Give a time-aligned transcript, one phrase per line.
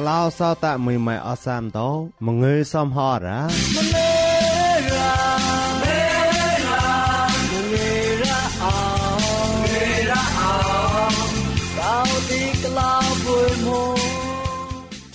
[0.00, 1.88] ក្លោសោតមួយម៉ែអសាមតោ
[2.26, 3.40] មងើសំហរ៉ា
[3.76, 4.10] មងើ
[4.92, 5.14] រ៉ា
[5.82, 5.98] មេ
[6.66, 6.94] រ៉ា
[7.32, 7.34] ម
[7.72, 7.88] ងើ
[8.22, 8.64] រ៉ាអ
[9.62, 10.42] ងើរ៉ាអ
[11.10, 11.14] ង
[11.78, 11.96] កោ
[12.30, 12.92] ទីក្លោ
[13.24, 13.82] ពួយមួ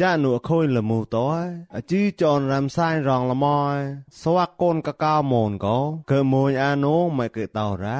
[0.02, 1.44] ចានុខូនលมูតយ
[1.76, 3.78] អជីចនរំសាយរងលមយ
[4.22, 5.78] ស្វាកូនកកោមូនកោ
[6.12, 8.00] កើមួយអានោមិនគឺតោរ៉ា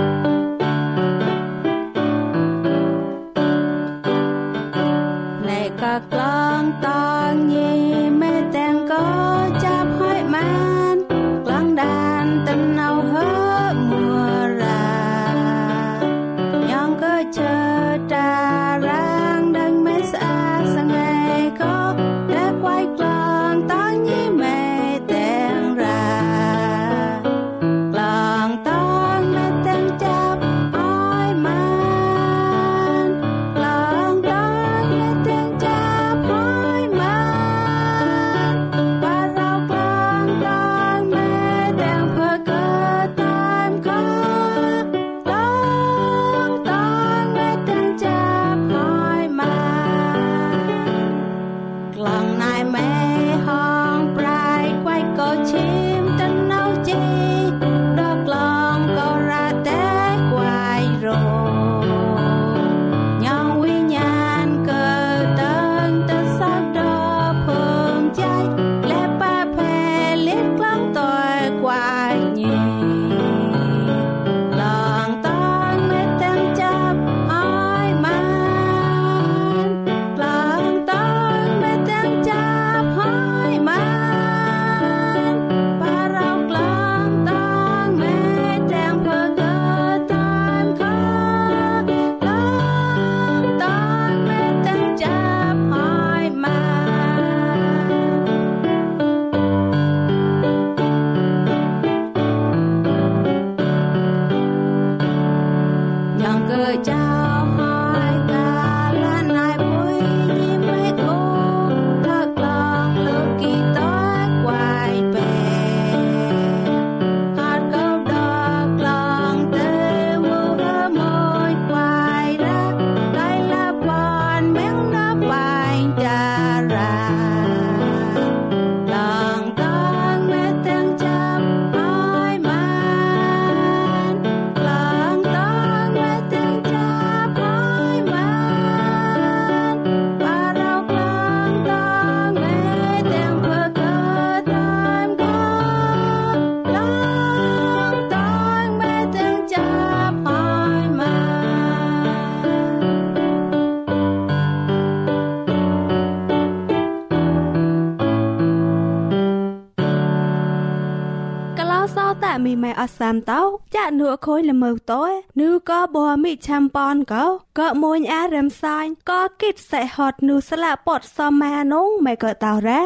[163.11, 163.43] អសាមតោ
[163.75, 165.03] ចាក់នួខុយល្មើតោ
[165.39, 167.25] នូក៏បមិឆាំប៉នកោ
[167.59, 172.81] ក៏មួយអារំសាញ់ក៏គិតសេហត់នូស្លាពតសមានងមិនក៏តោរ៉ា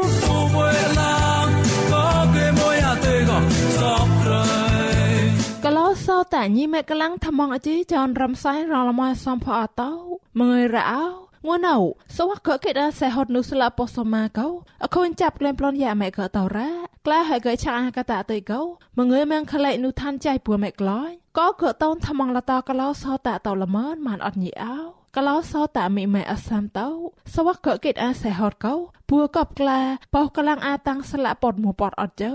[5.66, 9.92] កលោសោតាញីមេកលាំងថ្មងអជីចនរំសាយរលមសំផអតោ
[10.40, 11.06] មងើយរអោ
[11.48, 11.80] ងួនអោ
[12.18, 14.48] សវកកេដាសេហត់នុស្លាពោសមាកោ
[14.84, 18.62] អខូនចាប់ក្លែមប្លន់យ៉ាមេកតរ៉ា ក្លាហើយកែឆាកតាតៃកោ
[18.98, 24.78] មងើយមងខលែនុឋានចៃពួមេក្លាយក៏កតូនថ្មងលតាកលោសោតាតោល្មនបានអត់ញីអោ
[25.16, 26.90] កលោសោតាមីម៉ែអសាំតោ
[27.34, 28.74] សវកកេតអាសេហតកោ
[29.10, 29.80] ពួកបក្លា
[30.14, 32.32] បោកលាំងអាតាំងស្លាពតមួពតអត់ចៅ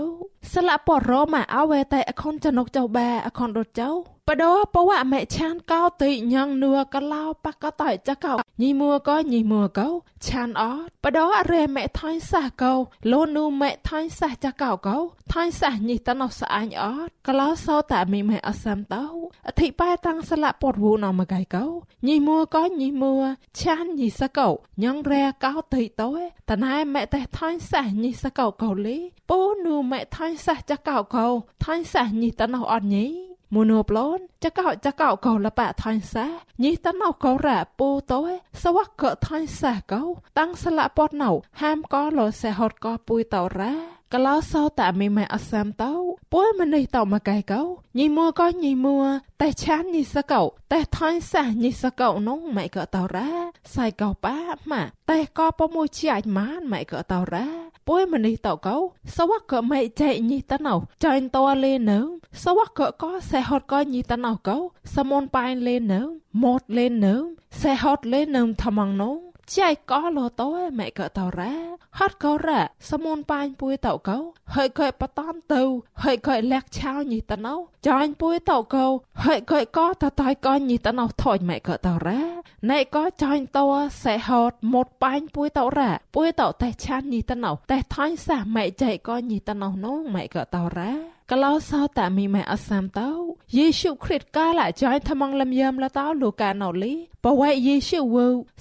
[0.53, 3.89] ស្លាពតរម៉ាអវេតៃអខុនចនុកចៅបាអខុនរត់ចៅ
[4.29, 9.89] បដោបវៈមេឆានកោតិញងនួកឡោបកតៃចកោញីមួក៏ញីមួកោ
[10.25, 12.73] ឆានអត់បដោរេមេថៃសះកោ
[13.11, 14.97] លូនូមេថៃសះចកោកោ
[15.33, 19.05] ថៃសះញីតណោស្អាញអត់កឡោសោតាមីមេអសាំតោ
[19.47, 21.65] អធិបាយតាំងស្លាពតវូណមកៃកោ
[22.07, 23.13] ញីមួក៏ញីមួ
[23.59, 24.49] ឆានញីសកោ
[24.83, 26.11] ញងរែកោតិតោ
[26.49, 28.97] តណែមេតេថៃសះញីសកោកោលី
[29.29, 31.27] ពូនូមេថៃសះចកោកោ
[31.65, 33.05] ថៃសះញីតណោអត់ញី
[33.53, 36.25] មូណូប្លូនចកោចកោកោលបៈថៃសា
[36.63, 38.21] ញីតណៅកោរ៉ាពូតោ
[38.63, 40.03] សវកកថៃសាកោ
[40.39, 41.31] តាំងស្លាពតណៅ
[41.61, 43.73] ហាមកោលោសេហតកោពុយតោរ៉ា
[44.13, 45.93] កលោសោតាមីម៉ែអសាមតោ
[46.33, 47.61] ពួយមនេះតោមកែកោ
[47.99, 48.99] ញីមួក៏ញីមួ
[49.41, 50.41] តែឆានញីសកោ
[50.71, 53.31] តែថៃសាញីសកោនងម៉ែក៏តោរ៉ា
[53.75, 54.37] សៃកោប៉ា
[54.71, 57.47] ម៉ាតែក៏ប្រមួយជាអាចម៉ានម៉ែក៏តោរ៉ា
[57.87, 58.77] ពួយមនេះតោកោ
[59.17, 60.73] សវកកម៉ែចែញីតណៅ
[61.03, 61.99] ចាញ់តោលេនៅ
[62.43, 64.57] សវកកក៏សេហតក៏ញីតណៅកោ
[64.95, 66.01] សមុនប៉ៃលេនៅ
[66.43, 67.15] ម៉តលេនៅ
[67.61, 69.17] សេហតលេនៅថ្មងនង
[69.57, 70.49] ចៃក៏លោតោ
[70.79, 71.53] ម៉ែក៏តរ៉ា
[71.99, 74.17] ហត់ក៏រ៉ាសមុនប៉ាញពួយតោកោ
[74.55, 75.61] ហើយកែបតំទៅ
[76.03, 77.53] ហើយកែលាក់ឆៅញីតណៅ
[77.87, 78.85] ចាញ់ពួយតោកោ
[79.25, 82.21] ហើយកែក៏តតៃក៏ញីតណៅថយម៉ែក៏តរ៉ា
[82.69, 83.65] ណែក៏ចាញ់តោ
[84.03, 90.91] សេហតមកប៉ាញពួយតោរ៉ាពួយតោតែឆានញីតណៅតែថៃសះម៉ែចៃក៏ញីតណៅនងម៉ែក៏តរ៉ា
[91.31, 93.11] កលោសោតាមីម៉ែអសាមតោ
[93.57, 96.93] យេស៊ូគ្រីស្ទកាលាចៃថ្មងលំយ៉ាមលតោលូកាណូលី
[97.23, 98.17] បវៃយេស៊ូវ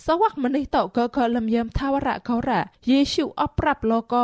[0.07, 2.61] សវ័កមនេះតោកកលំយ៉ាមថាវរៈកោរ៉ា
[2.91, 4.15] យេស៊ូអប្រាប់លក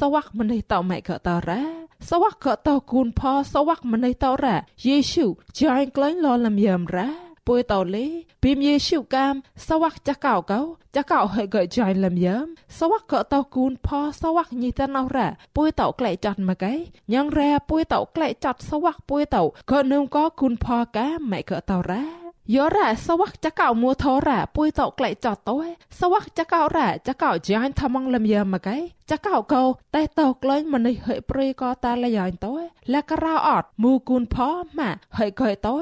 [0.00, 1.62] សវ័កមនេះតោម៉ែកតរ៉ា
[2.10, 3.20] សវ័កកតោគូនផ
[3.54, 4.56] សវ័កមនេះតោរ៉ា
[4.86, 5.26] យេស៊ូ
[5.58, 8.06] ចៃក្លែងលលំយ៉ាមរ៉ា ពួយតោលេ
[8.42, 9.34] ពីមយេស៊ូកាម
[9.68, 10.60] សវ័កចកោកោ
[10.96, 12.46] ចកោហើយកចៃលំយ៉ាម
[12.78, 13.88] សវ័កកតោគូនផ
[14.22, 16.72] សវ័កញីតណោរ៉ាពួយតោក្លែចាត់មកៃ
[17.12, 25.56] ញ៉ងរ៉ាពួយតោក្លែចាត់សវ័កពួយតោក៏នឹមក៏គូនផកាម៉ែកតោរ៉ា យោរ៉ាសវ័កចកោមួធរ៉ាពួយតោក្លែចតោ
[26.00, 28.76] សវ័កចកោរ៉ាចកោចាញ់ថ្មងលំយ៉ាមមកៃ
[29.10, 29.62] ចកោកោ
[29.94, 32.54] តែតោក្លែងមនេះហិព្រៃក៏តាលយ៉ាញ់តោ
[32.94, 34.36] លករោអត់មូគូនផ
[34.78, 35.76] ម៉ាហិកយតោ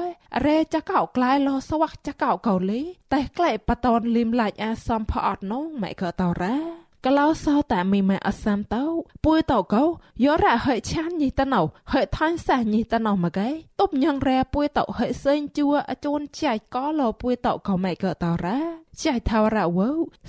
[0.45, 2.81] រ៉េចកោក្លែលោសវ័កចកោកោលី
[3.13, 8.83] តែក្លែបតនលឹមឡាច់អាសំផអត់នងម៉ែក៏តោរ៉ា កលោសោតាមីម៉ែអសាំតោ
[9.25, 9.83] ពួយតោកោ
[10.23, 19.79] យោរ៉ាហិឆានញីតណៅហិថាញ់សាញីតណៅមកឯតប់ញ៉ងរ៉ែពួយតោហិសេងជួអជូនចៃកោលោពួយតោកោម៉ែក៏តោរ៉ា ចៃថារ៉ាវ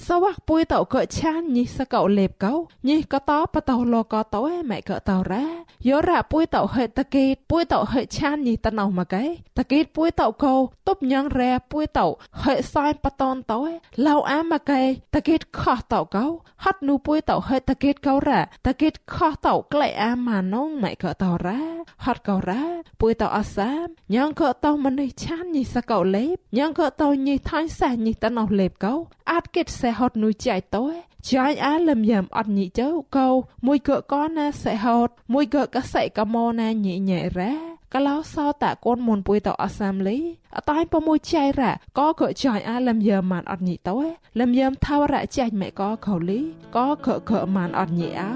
[0.07, 2.55] សវ័កពួយតោកោឆានញីសកោលេបកោ
[2.89, 5.45] ញីក៏តោបតោលកោតោម៉ែក៏តោរ៉ា
[5.89, 9.25] យោរ៉ាពួយតោហិតកេតពួយតោហិឆានញីតណៅមកឯ
[9.59, 10.55] តកេតពួយតោកោ
[10.89, 12.07] តប់ញ៉ងរ៉ែពួយតោ
[12.43, 13.61] ហិសាយបតនតោ
[14.07, 14.83] ឡៅអាមកឯ
[15.15, 16.27] តកេតខោះតោកោ
[16.65, 21.61] ហត់នូពួយតោហិតកេតកោរ៉ាតកេតខោះតោក្លែអាម៉ានងម៉ែក៏តោរ៉ា
[22.05, 22.63] ហត់កោរ៉ា
[23.01, 28.95] ពួយតោអសាមញ៉ងក៏តោមនេះឆានញីសកោលេបញ៉ងក៏តោញីថៃសាញីតណៅលេបកោ
[29.31, 30.85] អាចគិតសេហត់នុយចៃតោ
[31.31, 33.29] ចាយអាលឹមយ៉ាំអត់ញីចៅកោ
[33.67, 37.53] មួយកកណាសេហត់មួយកកសៃកមណាញីញ៉ែរ៉ា
[37.95, 40.19] កលោសោតកូនមុនពុយតអសាមលី
[40.57, 43.99] អតៃប្រមួយចៃរ៉ាក៏កចាយអាលឹមយ៉ាម៉ានអត់ញីតោ
[44.39, 46.41] លឹមយ៉ាំថាវរៈចាច់ម៉ែក៏ខោលី
[46.77, 48.33] ក៏កកម៉ានអត់ញីអោ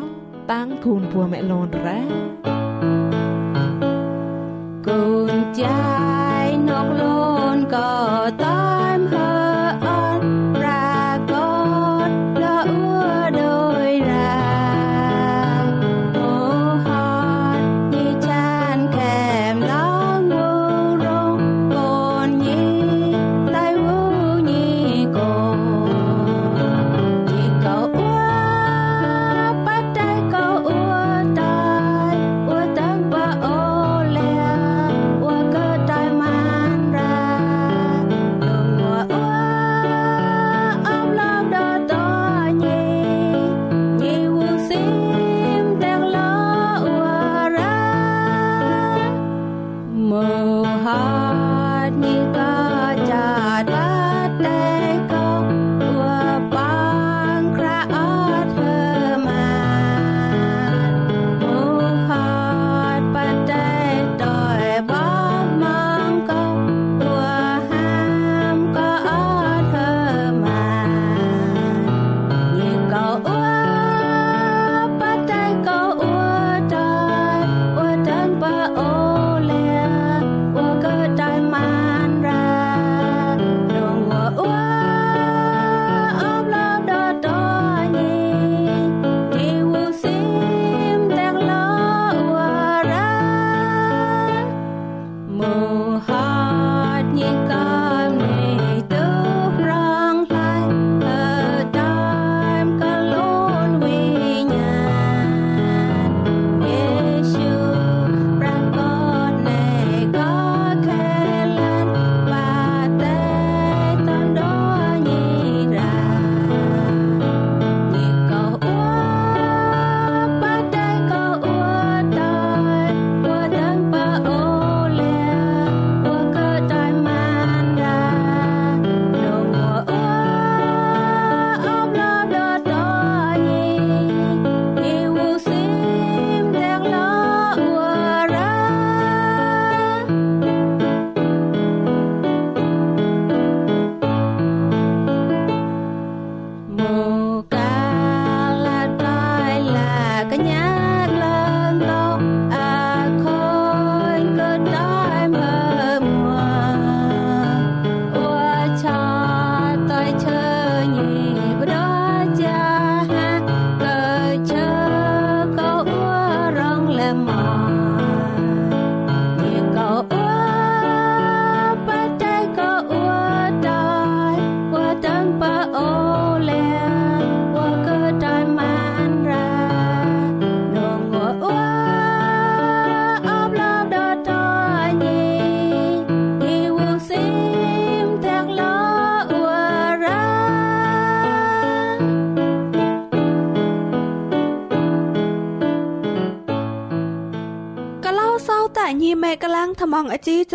[0.53, 2.01] តាំងគូនពួម៉ែលនរ៉ា
[4.87, 5.81] កូនចា
[6.45, 7.19] យនកលូ
[7.57, 7.91] នក៏
[8.43, 8.48] តា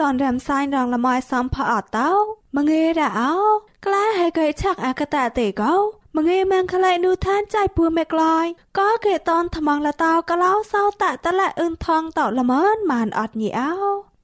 [0.03, 2.11] អជីចនរំសាយរងលមៃសំផអត់តោ
[2.55, 3.31] មងេរ៉ោ
[3.85, 5.73] ក្លាហើយកែឆាក់អកតតេកោ
[6.15, 8.45] មងេម៉ងក្លែនូឋានចៃពួមេក្លាយ
[8.77, 13.71] ក៏គេតនថ្មងលតោកឡោសោតតละអ៊ឹនថងតោល្មនម៉ានអត់ញីអោ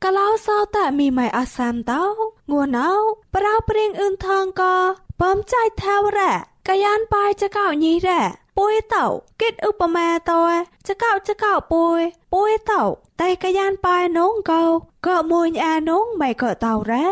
[0.04, 2.04] កឡោសោតមីម៉ៃអសាមតោ
[2.52, 2.94] ងួនអោ
[3.36, 4.76] ប្រោព្រៀងអ៊ឹនថងក៏
[5.22, 6.36] បំចៃថាវរៈ
[6.68, 8.22] កាយានបាយចកោញីរ៉
[8.58, 9.06] ពួយតោ
[9.42, 10.42] គិតឧបមាតោ
[10.88, 12.00] ចកោចកោពួយ
[12.34, 12.84] ពួយតោ
[13.22, 14.64] តែកាយានបាយនងកោ
[15.08, 17.04] ក៏មួយអានងមិនក៏តោរ៉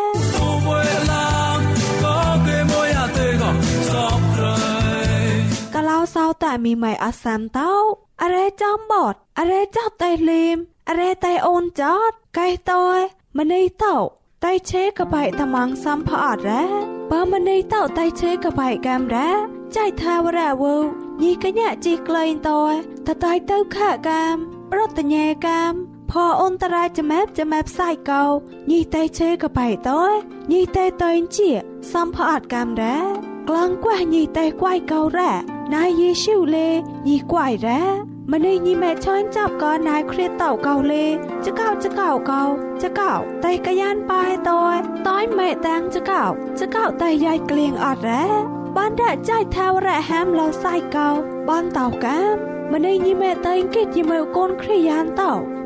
[5.74, 7.72] កឡោសោតមីម៉ៃអសាមតោ
[8.24, 10.58] អរេចំបតអរេចោតតែលីម
[10.90, 12.82] អរេតែអូនចតកែតោ
[13.38, 13.96] ម្នេះតោ
[14.46, 16.64] តៃឆេកបៃតំងសំផអត់រ៉ា
[17.12, 19.30] បើម្នេះតោតៃឆេកបៃកាមរ៉ា
[19.76, 20.76] ចៃថាវរៈវោ
[21.24, 22.62] ញីកញ្ញាជីក្លែងតោ
[23.08, 23.78] តតៃទៅខ
[24.08, 24.36] កាម
[24.72, 28.24] ប្រតញ្ញេកាម ផអូនតរាចមែបចមែបសាយកោ
[28.72, 30.02] ញីតេឆេកបៃតោ
[30.52, 31.50] ញីតេតេនជា
[31.92, 32.98] សំផអត់កាមរ៉ា
[33.50, 35.34] ក្លងកួះញីតេក្វៃកោរ៉ា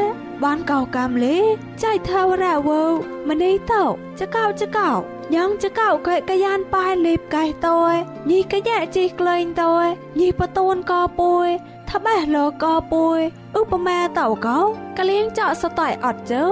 [0.44, 1.38] បានកោកាមលេ
[1.82, 2.82] ចៃថាវរៈវោ
[3.28, 3.84] ម្នេះតោ
[4.20, 4.90] ចកោចកោ
[5.34, 7.94] ញងចកោកែកយ៉ានប៉ែលេបកែតយ
[8.30, 9.86] ញីកយ៉ាជីក្លែងតយ
[10.20, 11.48] ញីបតូនកោពួយ
[11.94, 13.20] ថាបេះលកោពួយ
[13.58, 14.58] ឧបមាតោកោ
[14.98, 16.44] កលៀងចោសតៃអត់ជើ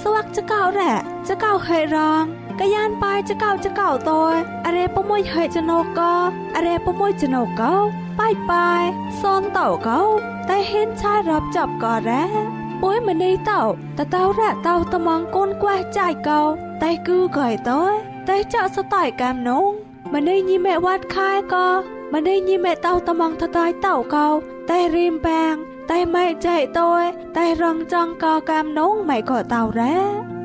[0.00, 0.94] ស្វាក់ចកោរ៉
[1.28, 2.22] ចកោហេរង
[2.60, 4.34] កយ៉ានប៉ែចកោចកោតយ
[4.66, 6.14] អរេពមួយហេចណូកោ
[6.56, 7.74] អរេពមួយចណូកោ
[8.20, 8.70] ប៉ៃប៉ែ
[9.20, 10.00] សនតោកោ
[10.48, 12.24] តែហេនឆាយរាប់ចាប់កោរ៉
[12.82, 13.62] ពួយម្នេះតោ
[13.98, 16.40] តតោរៈតោតំងកូនខ្វះចាយកោ
[16.82, 17.82] តែគឺកយតោ
[18.28, 19.70] តែចាក់សតៃកាមនង
[20.14, 21.68] ម្នេះញីមេវត្តខែកោ
[22.14, 24.28] ម្នេះញីមេតោតំងថតៃតោកោ
[24.70, 25.54] តែរៀមបាង
[25.90, 26.90] តែម៉ែចៃតោ
[27.36, 30.39] តែរងចង់កោកាមនងម៉ែក៏តោរ៉ាសោ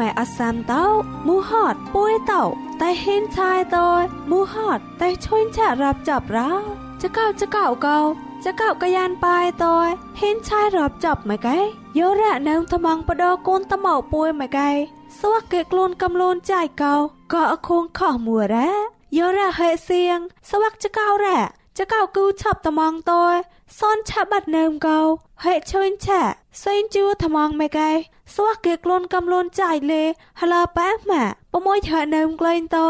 [0.00, 0.84] មីម៉ែអសាំតោ
[1.28, 2.42] មូហតពួយតោ
[2.82, 3.88] តែហេនឆាយតោ
[4.30, 6.52] មូហតតែឈុញឆារាប់ចាប់រោ
[7.02, 7.98] ចកោចកោកោ
[8.44, 9.74] ចកោកយ៉ានបាយតោ
[10.20, 11.58] ហេនឆាយរាប់ចាប់ម៉ែកែ
[11.98, 14.70] យោរ៉ានៅថ្មងបដកូនតម៉ោពួយម៉ែកែ
[15.20, 16.94] សួកគេខ្លួនកំលូនចាយកោ
[17.32, 18.70] ក៏អខួងខោះមួរ៉ា
[19.18, 20.18] យោរ៉ាហេសៀង
[20.50, 21.38] សវាក់ចកោរ៉ា
[21.78, 23.22] ចកោគូឆាប់ត្មងតោ
[23.78, 24.98] សនឆាបាត់នៅកោ
[25.44, 26.20] ហេឈុញឆា
[26.64, 27.90] សេងជួថ្មងម៉ែកែ
[28.34, 30.02] សួកគេខ្លួនកំលូនចាយលេ
[30.40, 32.88] ហឡាប៉ាម៉ាប្រមួយហើនៅក្លែងតើ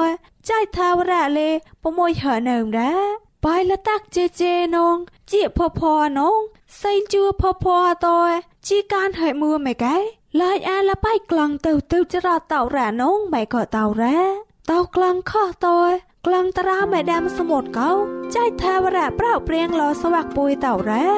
[0.50, 1.50] ចាយថាវរៈលេ
[1.82, 3.04] ប្រមួយហើនៅដែរ
[3.44, 4.96] បាយលតាក់ជេជេនង
[5.32, 5.80] ជាផផ
[6.18, 6.38] នង
[6.82, 7.64] សេងជួផផ
[8.06, 8.18] តើ
[8.66, 9.96] ជីកានហើមួម៉ែកែ
[10.42, 14.18] ឡាយអាលបៃក្លងទៅទៅចរតោរ៉ានងម៉ែក៏តោរ៉ា
[14.70, 15.78] តោក្លងខោះតើ
[16.26, 17.90] ក្លងតារាម៉ែដាមសមុទ្រកោ
[18.36, 21.08] ចៃថាវរៈប្រោព្រៀងលោសវាក់ពួយតោរ៉ា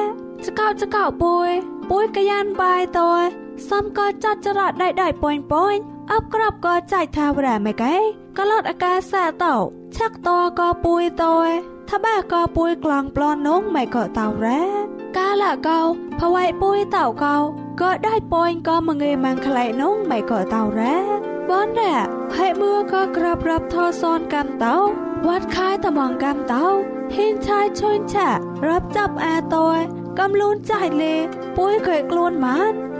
[0.45, 1.49] ចកោចកោពួយ
[1.90, 3.12] ពួយកយ៉ានបាយតើ
[3.70, 5.74] សំក៏ចាត់ចរត់ដៃដៃប៉យប៉យ
[6.12, 7.94] អបក្របក៏ចៃថាវរ៉ាម៉េកែ
[8.38, 9.54] ក៏លត់អាកាសាតោ
[9.96, 11.48] ឆាក់តក៏ពួយតយ
[11.90, 14.62] ថាបែក៏ពួយក្លងប្លន់នងម៉េក៏តោរ៉ា
[15.18, 15.80] កាលកោ
[16.20, 17.36] ភវៃពួយតោកោ
[17.80, 20.96] ក៏ដៃប៉យក៏មងេម៉ាំងខ្លៃនងម៉េក៏តោរ៉ា
[21.50, 21.96] បនរ៉ា
[22.36, 24.76] ហើយមើក៏ក្របរាប់ថសនកម្មតោ
[25.26, 26.64] វត្តខายតំងកម្មតោ
[27.14, 28.28] ហ៊ីនឆាយឈុញឆា
[28.66, 30.01] រាប់ចាប់អាតយកំលូនចាយលេពួយเคยกลวนมาน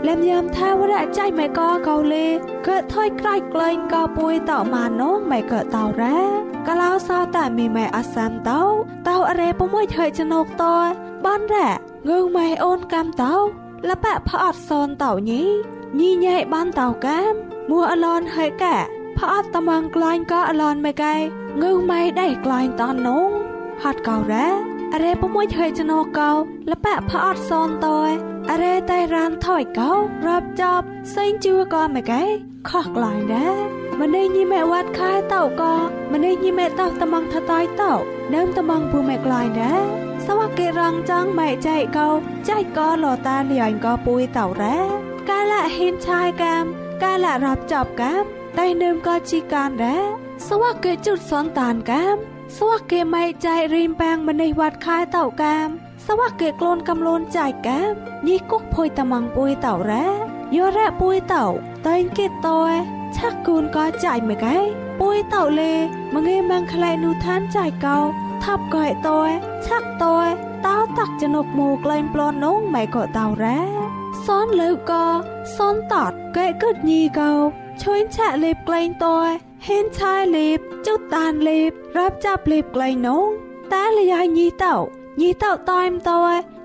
[0.06, 2.26] លែមយ៉ាំថាវរៈចៃម៉ែក៏កោលេ
[2.66, 6.18] ក៏ថយក្រៃក្លែងក៏ពួយតម៉ានងម៉ែក៏តោរ៉ា
[6.68, 8.62] កាឡោសោតែមីម៉ែអសាំតោ
[9.08, 10.76] តោអរេពុមួយថយចណុកតោ
[11.26, 11.70] បានរ៉ា
[12.08, 13.34] ងើងម៉ែអូនកំតោ
[13.88, 15.42] លបៈផអត់សនតោញី
[15.98, 17.32] ញីញ៉ៃបានតោកាម
[17.70, 18.76] មួអឡនហើយកែ
[19.18, 21.14] ផអត់តំងក្លែងក៏អឡនម៉ែកែ
[21.62, 23.28] ងើងម៉ែដៃក្លែងតនង
[23.82, 26.30] ហត់កោរ៉ា អរេពុមួយថយចណុកកោ
[26.70, 27.98] លបៈផអត់សនតោ
[28.50, 29.92] អរេតែរានថយកោ
[30.26, 32.22] រាប់ចប់សេងជួក៏ម៉ែកែ
[32.68, 33.56] ខោះក្លែងដែរ
[34.00, 35.74] ម្នេះញីម៉ែវត្តខែតោក៏
[36.12, 37.92] ម្នេះញីម៉ែតោតំងថតៃតោ
[38.34, 39.82] ដើមតំងពូម៉ែក្លែងដែរ
[40.26, 42.08] សវកេរងจังម៉ែចៃកោ
[42.48, 44.78] ចៃក៏លតាលៀងក៏ពួយតោរ៉ា
[45.28, 46.64] កាលៈហ៊ានឆាយកាម
[47.02, 48.24] កាលៈរាប់ចប់កាម
[48.58, 50.04] តែនឹមក៏ជីកានដែរ
[50.48, 55.68] សវកេជុតសនតានកាម សវកេម៉ែចៃរីមប៉ាងម្នេះវត្តខែតោកាម
[56.06, 57.92] សវកេក្លូនកំលូនចាយកាម
[58.26, 60.06] ញីគុកភុយតំងពួយតោរ៉ា
[60.54, 61.44] យោរ៉ាពួយតោ
[61.86, 62.58] តែងគេតោ
[63.16, 64.56] ឆាក់គូនក៏ចាយមួយកែ
[65.00, 65.72] ពួយតោលេ
[66.14, 67.98] មងេម៉ាំងខ្លែនូឋានចាយកោ
[68.44, 69.18] ថាប់ក៏តោ
[69.66, 70.16] ឆាក់តោ
[70.66, 73.58] តោតាក់ចនុកមូក្លែងប្លន់នងម៉ែក៏តោរ៉ា
[74.26, 75.04] សនលើក៏
[75.56, 77.32] សនតតកែកឹកញីកោ
[77.82, 79.16] ឈួយឆាក់លេបក្លែងតោ
[79.66, 83.26] ហេនឆាយលេប ចុតតានលេបរាប់ចាប់លេបក្លែងនង
[83.74, 84.74] តែលយាយញីតោ
[85.20, 86.20] ញីតោតៃមតោ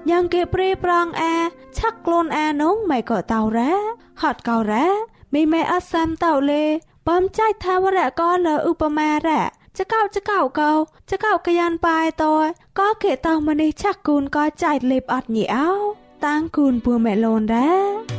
[0.09, 1.35] យ៉ាងគេព្រីប្រងអា
[1.77, 3.73] ឆាក់ក្លូនអានងម៉ែក៏តោរ៉ា
[4.21, 4.87] ហត់កោរ៉ា
[5.33, 6.63] មីម៉ែអសាំតោលេ
[7.07, 9.41] បំចៃថាវរៈក៏លើឧបមារ៉ា
[9.77, 10.71] ចកោចកោកោ
[11.11, 12.33] ចកោកយ៉ានបាយតោ
[12.79, 15.69] ក៏គេតោមនេះឆាក់គូនក៏ចៃលេបអត់ញីអោ
[16.25, 18.18] តាំងគូនពូម៉ែលូនរ៉ា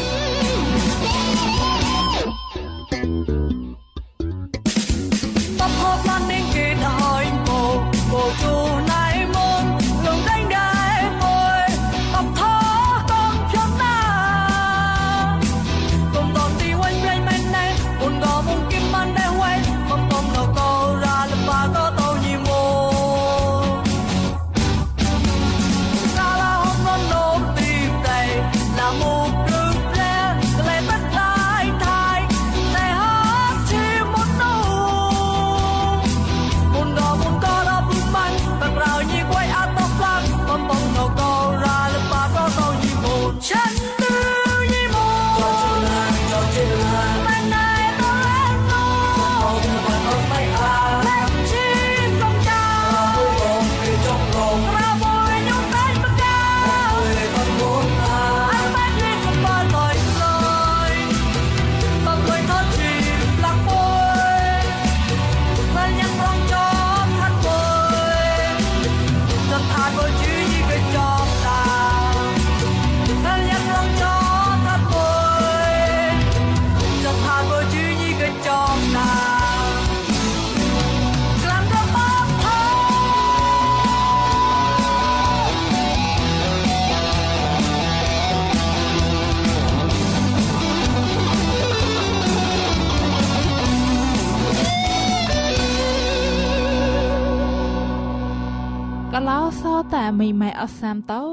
[100.91, 101.25] តាមតោ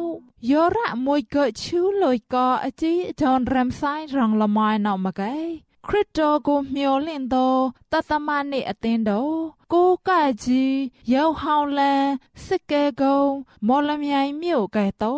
[0.51, 5.37] យោរ៉ាមួយកោជូលុយកោអតិដនរាំសាយរងលមៃណោមកែ
[5.87, 7.49] គ្រិតតូគូញោលិនតោ
[7.93, 9.23] តតមនេះអទិនតោ
[9.73, 10.65] គូកាច់ជី
[11.13, 12.05] យងហောင်းលាន
[12.47, 13.29] សិគែគង
[13.69, 15.15] មលមៃញៀវកែតោ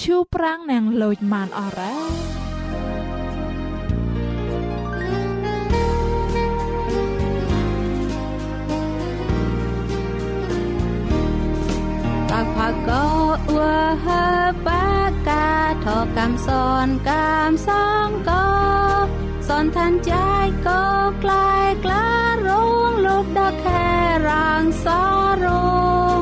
[0.00, 1.96] ជូប្រាំងណាងលូចម៉ានអរ៉ា
[12.30, 13.58] តាក់ផាកោ វ
[14.06, 14.26] ហើ
[14.66, 14.88] បា
[15.28, 15.50] កា
[15.84, 16.48] ធកម្មស
[16.84, 17.10] នក
[17.48, 17.70] ម្មស
[18.06, 18.46] ងក៏
[19.48, 20.84] សនឋានចាយក៏
[21.22, 22.06] ក្លាយក្លា
[22.46, 23.86] រូងលោកដល់ខែ
[24.28, 24.86] រាងស
[25.44, 25.68] រូ
[26.14, 26.18] ង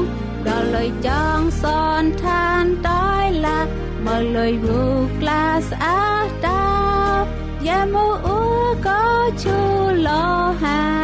[0.47, 1.09] ដល់លុយច
[1.39, 1.65] ងស
[2.03, 2.91] នឋានត
[3.23, 3.61] យឡា
[4.07, 4.83] មកលុយវូ
[5.21, 6.07] ក្លាស្អា
[6.47, 6.67] តា
[7.67, 8.41] យ៉ាមូអ៊ូ
[8.87, 9.03] ក៏
[9.45, 9.59] ជូ
[10.07, 10.23] លោ
[10.63, 10.96] ហា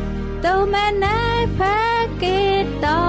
[0.42, 1.78] เตูแม่นายแพ้
[2.24, 3.02] กิดตอ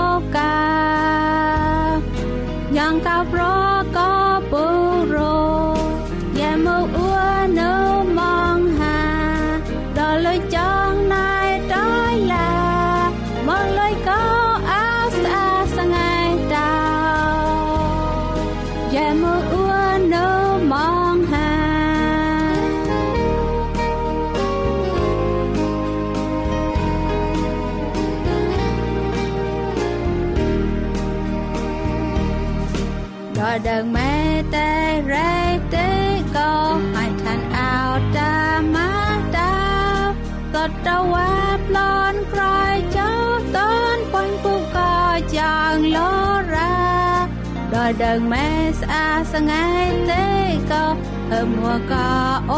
[48.20, 48.50] ងម៉ែ
[48.81, 50.26] ស្អាស្ងាយទេ
[50.70, 50.85] ក៏
[51.31, 52.09] ហឺមួក៏
[52.50, 52.52] អ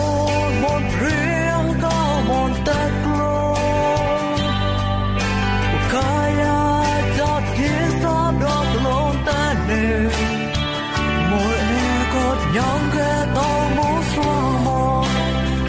[12.51, 15.03] e cốt nhóm ghé to mũ xóa mò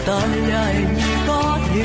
[0.05, 0.19] Ta
[0.51, 1.83] nhảy như có gì